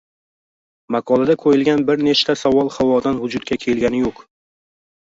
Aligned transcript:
maqolada 0.95 1.35
qo‘yilgan 1.43 1.85
bir 1.91 2.01
nechta 2.09 2.37
savol 2.45 2.75
havodan 2.79 3.21
vujudga 3.27 3.63
kelgani 3.67 4.07
yo‘q 4.07 4.27